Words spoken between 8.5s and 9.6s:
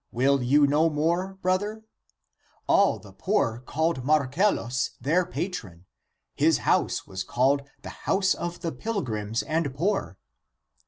the pilgrims